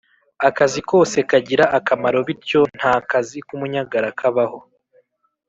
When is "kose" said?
0.89-1.17